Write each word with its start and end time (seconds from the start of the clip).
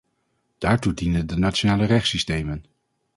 Daartoe 0.57 0.93
dienen 0.93 1.27
de 1.27 1.37
nationale 1.37 1.85
rechtssystemen. 1.85 2.65